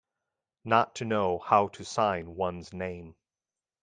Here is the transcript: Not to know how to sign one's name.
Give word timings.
Not 0.65 0.95
to 0.95 1.05
know 1.05 1.37
how 1.37 1.67
to 1.67 1.85
sign 1.85 2.33
one's 2.35 2.73
name. 2.73 3.15